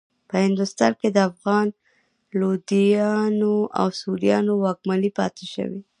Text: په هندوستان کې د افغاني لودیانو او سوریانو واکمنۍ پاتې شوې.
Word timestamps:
په 0.29 0.35
هندوستان 0.45 0.91
کې 0.99 1.09
د 1.11 1.17
افغاني 1.29 1.71
لودیانو 2.39 3.55
او 3.79 3.87
سوریانو 3.99 4.53
واکمنۍ 4.63 5.09
پاتې 5.19 5.45
شوې. 5.53 5.81